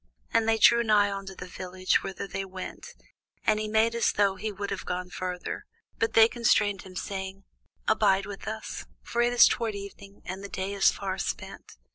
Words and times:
And 0.33 0.49
they 0.49 0.57
drew 0.57 0.81
nigh 0.81 1.11
unto 1.11 1.35
the 1.35 1.45
village, 1.45 2.01
whither 2.01 2.25
they 2.25 2.43
went: 2.43 2.95
and 3.45 3.59
he 3.59 3.67
made 3.67 3.93
as 3.93 4.11
though 4.13 4.35
he 4.35 4.51
would 4.51 4.71
have 4.71 4.83
gone 4.83 5.11
further. 5.11 5.67
But 5.99 6.13
they 6.13 6.27
constrained 6.27 6.81
him, 6.81 6.95
saying, 6.95 7.43
Abide 7.87 8.25
with 8.25 8.47
us: 8.47 8.85
for 9.03 9.21
it 9.21 9.31
is 9.31 9.47
toward 9.47 9.75
evening, 9.75 10.23
and 10.25 10.43
the 10.43 10.49
day 10.49 10.73
is 10.73 10.89
far 10.91 11.19
spent. 11.19 11.77